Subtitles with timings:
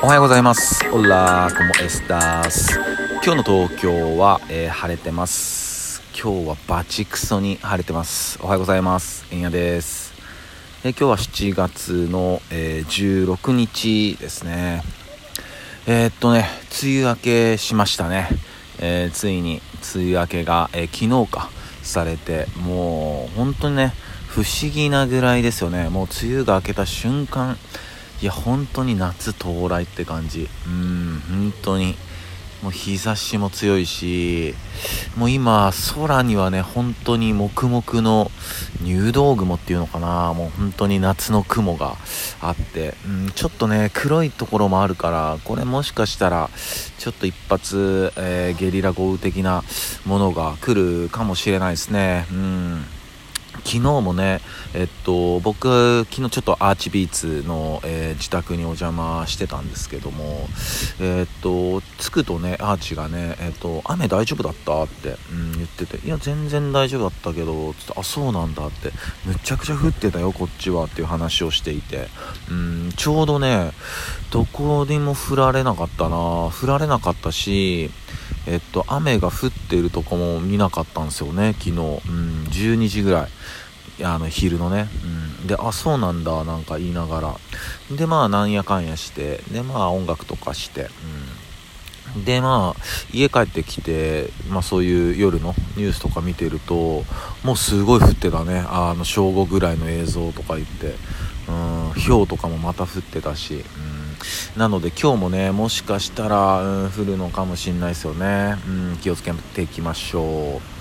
[0.00, 0.88] おはようございます。
[0.92, 2.78] オラコモエスタース
[3.24, 6.02] 今日の東京は、えー、晴れてます。
[6.12, 8.38] 今日はバチクソに晴れてます。
[8.40, 9.26] おはようございます。
[9.32, 10.14] えんやです。
[10.84, 14.84] えー、今日は7月の、えー、16日ですね。
[15.88, 16.46] え、っとね
[16.80, 18.28] 梅雨明けしましたね、
[18.80, 19.60] えついに
[19.96, 21.50] 梅雨明けが、え昨日か
[21.82, 23.92] されてもう本当にね
[24.28, 25.88] 不思議なぐらいですよね。
[25.88, 27.56] もう梅雨が明けた瞬間
[28.20, 30.48] いや本当に夏到来って感じ。
[30.66, 31.96] うん本当に。
[32.62, 34.54] もう日差しも強いし
[35.16, 38.30] もう今空にはね本当に黙々の
[38.82, 40.34] 入道雲っていうのかな。
[40.34, 41.96] もう本当に夏の雲が
[42.40, 46.50] あって、うん、ちょっとね黒いところもあるからこれもしかしたら
[46.98, 49.62] ちょっと一発、えー、ゲリラ豪雨的な
[50.04, 52.26] ものが来るかもしれないですね。
[52.32, 52.84] うん。
[53.68, 54.40] 昨日もね、
[54.72, 60.48] えっと、僕、昨日ちょっとアーチビーツの、えー、自宅にお邪魔してたんですけども、
[61.00, 68.90] えー、っと、着くとね、アーチがね、え、っと、雨大丈夫だったって、うん、言ってて、いや、全然大丈夫だったけど、つってあ、そうなんだって、
[69.26, 72.08] むちゃくちゃ降ってたよ、こっちはっていう話をしていて、
[72.50, 73.72] うん、ちょうどね、
[74.30, 77.90] どこにも降られなかったな、降られなかったし、
[78.48, 81.70] えっと、雨が降っているとこも見なかったんですよね、昨日。
[81.72, 83.28] うん、12時ぐらい。
[84.04, 84.88] あの昼のね、
[85.40, 87.36] うん、であそうなんだなんか言いながら。
[87.96, 89.38] でまあなんやかんやして。
[89.50, 90.88] でまあ音楽とかして、
[92.14, 92.80] うん、でまあ
[93.12, 97.02] 家帰ってきて、まあ、そういう夜のニュースとか見てると
[97.42, 98.64] もうすごい降ってたね。
[98.68, 100.94] あの正午ぐらいの映像とか言って、
[101.48, 103.87] うん、氷とかもまた降ってたし、うん。
[104.56, 110.78] なので今日もねもしかしたら、うん、降るのかもしれないですよね、うん、気をつけていきましょう。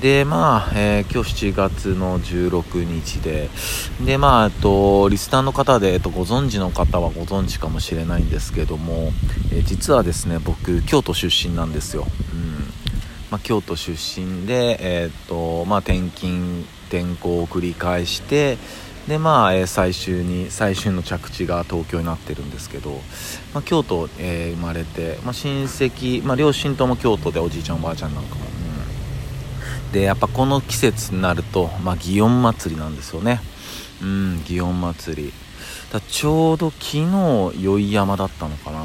[0.00, 3.48] でまあ、えー、今日7月の16日で
[4.04, 9.12] でまあえっとリスナーの方で、えっと、ご存知の方はご存知かもしれないんですけども、
[9.50, 12.48] えー、実はですね僕京都出身なんですよ、うん。
[13.30, 18.58] まあ、京都出身で、えー、っとまあ、転勤転校を繰り返して
[19.08, 23.00] でまあ、え、最終に最終の着地が東京になってるんですけど、
[23.54, 28.42] まあ、京都、えー、生まれて、まあ、親戚、まあ、両親とも京都でおじいちゃんおばあちゃんなんかも、
[29.86, 33.40] うん、でやっぱこの季節になると、まあ、祇園祭りなんですよね。
[34.02, 34.08] うん
[34.44, 35.32] 祇園祭り。
[35.90, 38.78] だちょうど昨日宵山だったのかな。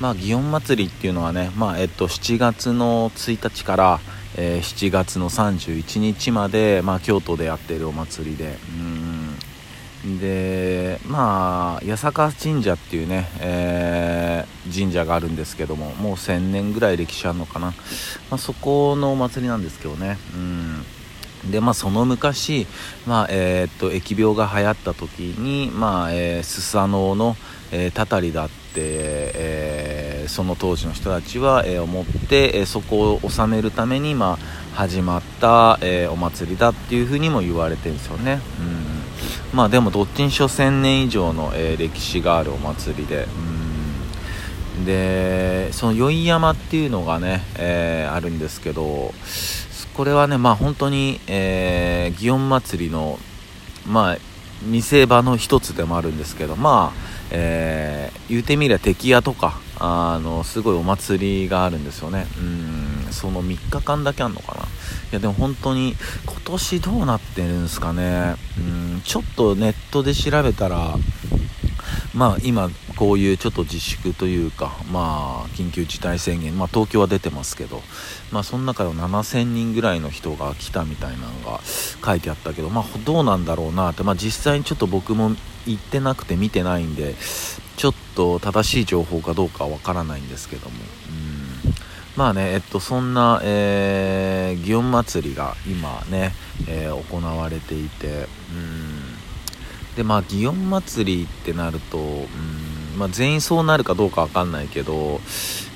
[0.00, 4.00] まあ祇園祭りっていうのはね、まあえっと、7月の1日から
[4.40, 8.56] えー、7月の31日まで、まあ、京都でやってるお祭りで。
[8.68, 9.07] うん。
[10.20, 17.74] でまあ八坂神社っていうね、えー、神社があるんですけどももう1000年ぐらい歴史あるのかな、ま
[18.36, 20.18] あ、そこのお祭りなんですけどね。
[20.34, 20.84] うん。
[21.50, 22.66] でまあその昔、
[23.06, 27.36] まあえー、っと疫病が流行った時に、まあえー、スサノオの、
[27.70, 34.38] えー、たたりだって、えー、その当時の人たちは、えー、思って、えー、そこを収めるために、まあ、
[34.74, 38.87] 始まった、えお祭りだっていうふうにも言われてるんですよね、うん、
[39.52, 43.26] まあでもどっちにしろ1000年以上の、え歴史があるお祭りで、
[44.78, 49.12] うん、でその宵山っていうのがね、えあるんですけど
[49.94, 53.18] これはねまあ本当に、え祇園祭の
[53.86, 54.18] まあ
[54.62, 62.26] 見せ場の一つでもあるんですけどまあえー、言うてみりゃ敵屋とかあのすごいお祭りがあるんですよね。
[62.38, 62.87] うん。
[63.12, 64.62] その3日間だけあんのかな。
[64.62, 64.66] い
[65.12, 65.96] やでも本当に
[66.26, 68.36] 今年どうなってるんですかね。
[68.58, 70.96] うんちょっとネットで調べたら
[72.14, 77.82] まあ今こういうちょっと自粛というかまあ緊急事態宣言まあ東京は出てますけど
[78.32, 81.60] まあその中で7000人ぐらいの人が来たみたいなのが
[82.04, 85.30] 書いてあったけどまあどうなんだろうなってまあ実際にちょっと僕も
[85.66, 87.14] 行ってなくて見てないんで
[87.76, 90.76] ちょっと正しい情報かどうかはわからないんですけども。
[92.18, 96.32] まあねえっとそんな、えー、祇園祭が今ね、
[96.66, 99.94] えー、行われていてうん。
[99.96, 102.98] でまあ祇園祭りってなるとうん。
[102.98, 105.20] まあ、全員そうなるかどうかわかんないけど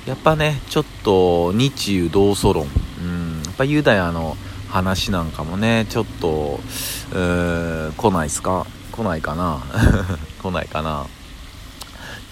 [0.04, 2.66] やっぱねちょっと日ユ同祖論。
[3.00, 3.42] うん。
[3.44, 4.36] やっぱユダヤの
[4.68, 6.58] 話なんかもねちょっと
[7.12, 8.66] 来ないっすか？
[8.90, 9.62] 来ないかな？
[10.42, 11.06] 来ないかな？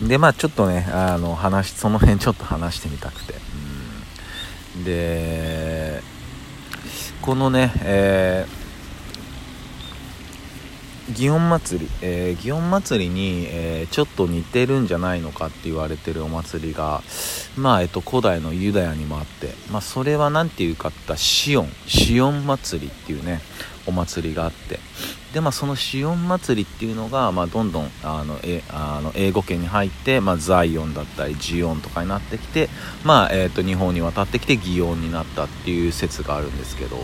[0.02, 3.38] でまあちょっとねあの話その辺ちょっと話してみたくて、うん、
[4.84, 6.02] で
[7.22, 17.02] このね、えー、祇園祭り、えー、祇園祭りに、えー、ちょっと似てるんじゃないのかって言われてるお祭りが、
[17.56, 23.40] まあ、えっと、古代のユダヤにもあって、まあ、それは何て言うかったシオン、シオン祭りっていうね、
[23.86, 24.78] お祭りがあって、
[25.32, 32.68] でまあそのシオン祭りっていうのが、まあ、どんどんあのえあの英語圏に入って、まあ、ザイオンだったりジオンとかになってきて、
[33.04, 36.96] まあえーと、日本に渡ってきて擬音になったっていう説があるんですけど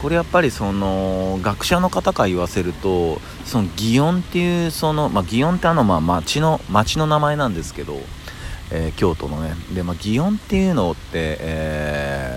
[0.00, 7.98] これやっぱりその学者の方から言わせるとその擬音っていうその、まあ、擬音ってあのまあ町の町の名前なんですけど、
[8.70, 9.54] えー、京都のね。
[9.74, 12.33] で、まあ、擬音っていうのって、えー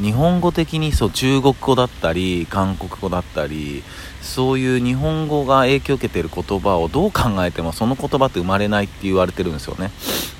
[0.00, 3.82] 日本語的にそう中国語だったり韓国語だったり
[4.22, 9.90] そういう日本語が影響を受けてる言葉をどう考えてもその言葉って生まれないって言われてるんですよね。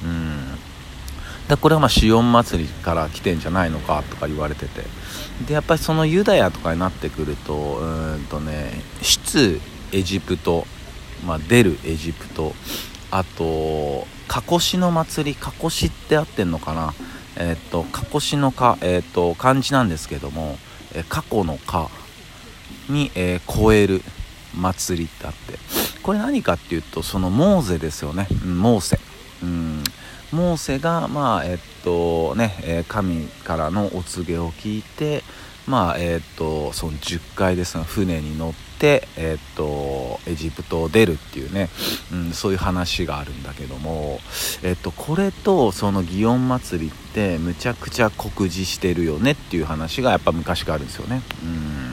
[0.04, 0.58] うん。
[1.48, 4.82] だこれはまあシオン祭りから来てんじゃないのかとか言われてて。
[5.46, 9.60] でやっぱりそのユダヤとかになってくるとうんとね出
[9.92, 10.66] エジプト、
[11.24, 12.54] まあ、出るエジプト
[13.10, 16.94] あとカコシの祭りカコシって合ってんのかな。
[17.38, 20.58] えっ、と、かこしのか、えっ、と、漢字なんですけども、
[20.94, 21.88] え過去のか
[22.88, 24.02] に、えー、超える
[24.54, 25.58] 祭りってあって、
[26.02, 28.26] これ何かっていうと、そのモーゼですよね。
[28.44, 28.98] モーセ。
[29.42, 29.84] うん。
[30.32, 35.22] モーセが、まあ、えっとね、え神からのお告げを聞いて、
[35.68, 41.68] まあ、えっと、その10回ですが、船に乗って、えっと、エジプトを出るっていうね、
[42.10, 44.18] うん、そういう話があるんだけども、
[44.62, 51.22] えっと、これとその祇園祭りってむちゃくちゃ酷似してるよねっていう話がやっぱ昔からあるんですよね。
[51.42, 51.88] うん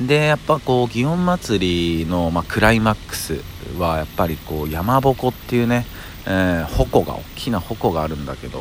[0.00, 3.40] でやっぱこう祇園祭の、まあ、クライマックス
[3.78, 5.86] はやっぱりこう山鉾っていうね、
[6.26, 8.60] えー、矛が大きな矛があるんだけど、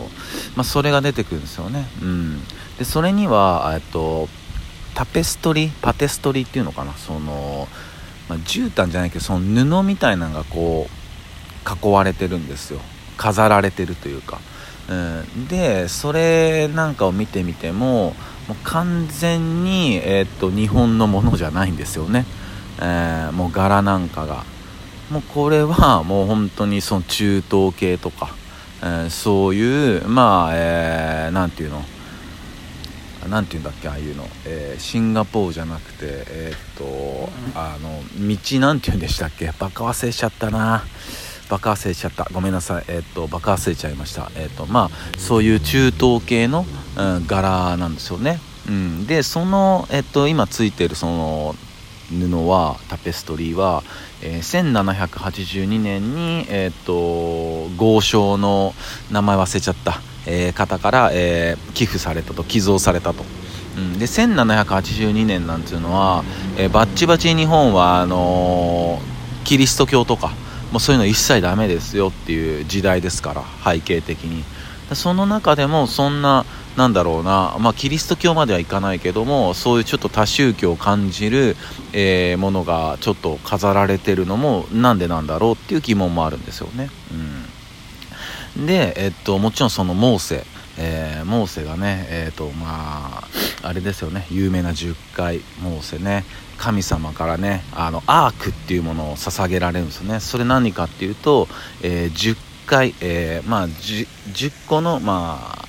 [0.55, 2.39] まあ、それが出てくるんですよね、うん、
[2.77, 4.27] でそれにはえっと
[4.95, 6.93] タペストリーパテストリーっていうのかな。
[6.93, 7.67] その、
[8.29, 12.79] まあ、絨毯じゃないけどその布みたいなのがこう囲われてるんですよ。
[13.17, 14.39] 飾られてるというか、
[14.89, 18.13] うん、でそれなんかを見てみても
[18.47, 22.25] もう完全に、えー、っと日本のものじゃないんですよね、
[22.79, 24.43] えー、もう柄なんかが。
[25.13, 28.35] もうこれはもう本当にその中東系とか、
[28.81, 31.83] えー、そういうまあ、えー、ていうの？
[33.29, 36.57] 何て言うんだっけああいうの、えー、シンガポールじゃなくてえー、っ
[37.53, 39.51] とあの道なんて言うんでしたっけ？
[39.59, 40.83] バカ忘れちゃったな。
[41.49, 42.27] バカ忘れちゃった。
[42.33, 42.85] ごめんなさい。
[42.87, 44.31] えー、っとバカ忘れちゃいました。
[44.35, 46.65] えっとまあそういう中東系の、
[46.97, 51.55] うん、柄なんですよね、うん、でそのえっと今ついてるその
[52.11, 53.83] 布はタペストリーは、
[54.21, 58.73] えー、1782年に、えーと、豪商の
[59.11, 63.23] 名前忘れちゃったえー、方から、えー、寄付されたと寄贈されたと、
[63.77, 66.23] うん、で1782年なんていうのは、
[66.57, 68.99] えー、バッチバチ日本はあの
[69.43, 70.31] キリスト教とか
[70.71, 74.43] もうそういうの一切ダメですよっていう時代ですから背景的に。
[74.95, 76.45] その中でもそんな
[76.77, 81.55] なんだろうな、まあ、キリスト教まではいかないけどもそういうちょっと多宗教を感じる、
[81.93, 86.89] えー、ものがちょっと飾られてるのもなんでなんだろうっていう疑問もあるんですよね。
[87.11, 87.53] うん
[88.57, 90.45] で、えっと、もちろんそのモーセ、
[90.77, 96.23] えー、モーセがね、えっと、まあ、あれですよね、有名な10回、モーセね、
[96.57, 100.19] 神様からね、あの、アークっていうものを捧げられるんですよね。
[100.19, 101.47] それ何かっていうと、
[101.81, 102.37] えー、10
[102.67, 105.62] 回、えー、まあ10、10個の、まあ、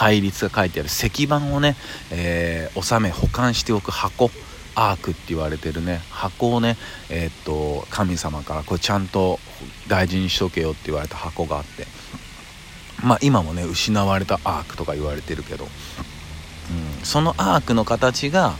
[0.00, 1.76] 戒律が書いてある石板をね、
[2.10, 4.30] えー、収め保管しておく箱
[4.74, 6.78] アークって言われてるね箱をね
[7.10, 9.38] えー、っと神様からこれちゃんと
[9.88, 11.86] 大事にしとけよって言われた箱があって
[13.04, 18.54] まあ、今もね失われたアークとか言われてるけど、うん、そのアークの形が、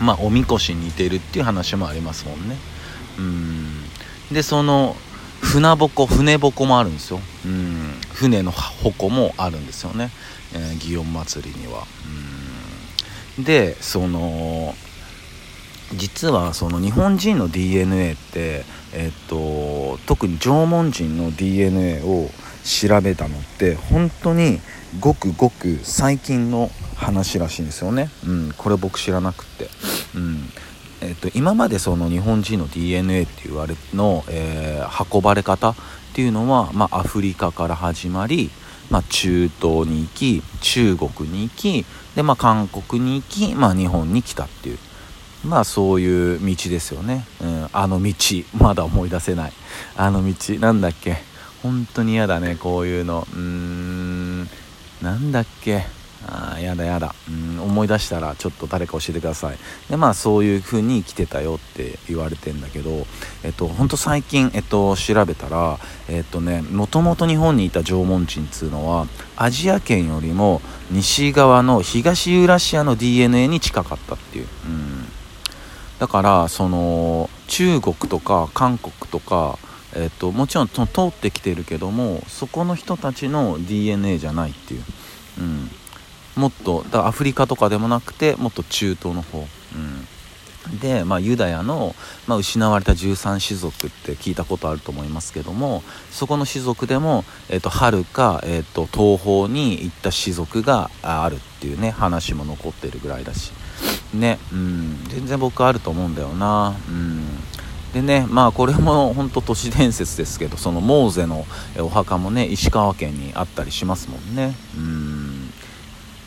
[0.00, 2.56] まあ、おみこしに似てるっていう話もありますもんね。
[3.18, 3.82] うん
[4.32, 4.96] でその
[5.40, 7.20] 船鉾船鉾もあるんですよ。
[7.44, 7.94] うん。
[8.12, 10.10] 船の鉾もあるんですよね、
[10.54, 11.86] えー、祇園祭には。
[13.36, 13.44] うん。
[13.44, 14.74] でその
[15.94, 22.30] 実はその日本人の DNA って、えっと、特に縄文人の DNA を
[22.62, 24.60] 調べたのって本当に
[25.00, 29.68] ごくごく最近の話らしいんですよね、うん、これ僕知らなくて、
[30.14, 30.42] うん
[31.02, 35.74] えーと、今までその日本人の DNA って言われの、えー、運ばれ方っ
[36.14, 38.50] ていうのは、まあ、アフリカから始まり、
[38.90, 44.78] まあ、中東に行き中国に行きで、まあ、韓国に行き、まあ、日本に来たっていう
[45.42, 48.12] まあそういう道ですよね、うん、あの道
[48.58, 49.52] まだ思い出せない。
[49.96, 51.16] あの道なんだっけ？
[51.62, 53.26] 本当に嫌だねこういうの。
[53.32, 54.40] うーん
[55.00, 55.86] なんだっけ？
[56.26, 57.14] あーやだやだ。
[57.28, 59.58] うん思い出したらちょっと誰か教えてください。
[59.88, 63.06] でまあそういう風に生きてたよって言われてんだけど
[63.42, 70.60] えっとほんと最近、えっと、調べたらえっとねもともと日本にいた縄文人っつうのはアジア圏よりも
[70.90, 75.04] 西側の東ユーラシアの DNA に近かったっていう、うん。
[75.98, 79.58] だからその中国とか韓国とか
[79.92, 84.84] えーと、もちろん通ってきてるけどもそこの人たちの DNA じゃないっていう、
[85.40, 85.70] うん、
[86.36, 91.94] もっとだアフリカとかでもなくてもっと中東の方、うん、で、まあ、ユダヤの、
[92.26, 97.24] まあ、失われた13種族って聞いたことあると思いますけどもそこの種族でも
[97.62, 103.52] はる、か、えーと、東方に行った種族があるっていうね話も残ってるぐらいだし。
[104.14, 107.24] ね、うん、全然僕あると思うんだよな、うん。
[107.92, 111.44] でねまあこれも本当都市伝説ですけどそのモーゼの
[111.78, 114.54] お墓もね石川県にあったりしますもんね。
[114.76, 115.09] うん。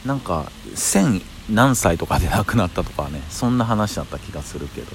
[0.06, 4.88] なんか1000何歳とかで亡くなったとかねそんな話だった気がするけど。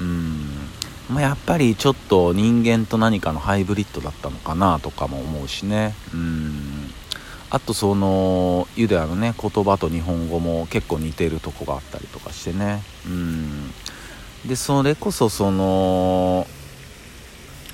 [0.00, 0.46] うん。
[1.10, 5.94] まあ、やっぱりちょっと人間と何かのハイブリッドだったのかなとかも思うしね。
[6.14, 6.90] うん。
[7.50, 12.82] あとそのユダヤのね言葉と日本語も結構似てるとこがあったりとかしてね。
[13.06, 13.70] うん。
[14.46, 16.46] でそれこそその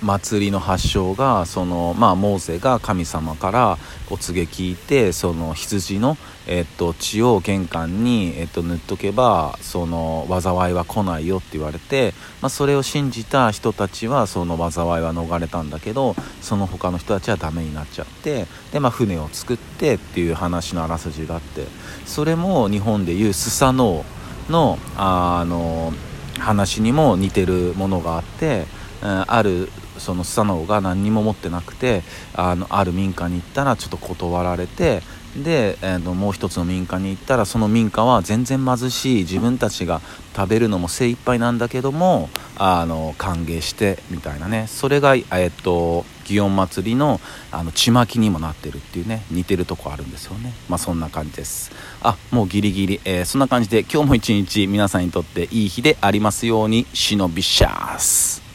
[0.03, 3.79] 祭りの発祥がその、まあ、モーゼが神様から
[4.11, 12.12] お告げ聞いてその羊の、えっと、血を玄関に、えっと、塗っとけばその災いは来ないよって言われて、
[12.43, 21.67] まあ、それを信じた人たちはその災いは逃れたんだけどその他の人たちはダメになっちゃってで、まあ、船を作ってっていう話のあらすじがあって
[22.05, 24.05] それも日本でいうスサノオ
[24.50, 25.93] のあの
[26.38, 28.67] 話にも似てるものがあって、
[29.03, 32.03] あるそのスサノオが何にも持ってなくて
[32.35, 35.03] あのある民家に行ったらちょっと断られて
[35.43, 40.00] で、えー、ともう一つの民家に行ったらその民家は全然貧しい自分たちが
[40.35, 44.67] 食べるのも精一杯なんだけどもあの歓迎してみたいなね。
[44.67, 47.21] それが、えーと、祇園祭の
[47.53, 50.53] あのちまきにもなってるっていうね似てるとこあるんですよね。
[50.69, 51.71] まあそんな感じです。
[52.03, 58.46] あもうギリギリ、えー、そんな感じで今日も一日皆さんにとっていい日でありますように忍びシャース